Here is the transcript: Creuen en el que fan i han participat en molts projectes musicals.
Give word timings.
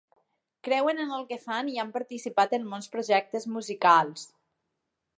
Creuen 0.67 1.01
en 1.03 1.11
el 1.17 1.27
que 1.33 1.37
fan 1.43 1.69
i 1.75 1.77
han 1.83 1.93
participat 1.99 2.57
en 2.59 2.67
molts 2.73 2.91
projectes 2.97 3.49
musicals. 3.59 4.29